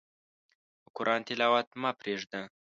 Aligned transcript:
د 0.83 0.85
قرآن 0.95 1.21
تلاوت 1.27 1.67
مه 1.81 1.91
پرېږده. 1.99 2.41